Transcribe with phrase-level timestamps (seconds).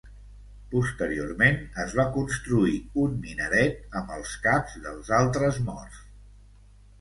[0.69, 6.03] Posteriorment es va construir un minaret amb els caps dels altres morts.